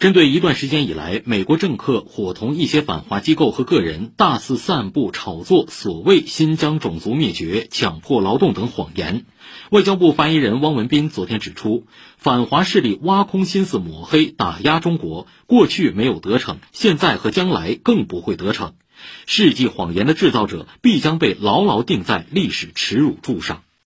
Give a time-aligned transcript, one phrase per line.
[0.00, 9.26] 针对一段时间以来美国政客伙同一些反华机构和个人大肆散布炒作所谓新疆种族灭绝强迫劳动等谎言。
[9.68, 11.84] 外交部发言人汪文斌昨天指出
[12.16, 18.72] 反华势力挖空心思抹黑打压中国过去没有得逞现在和将来更不会得逞。
[19.26, 23.64] 世纪谎言的制造者必将被牢牢钉在历史耻辱柱上。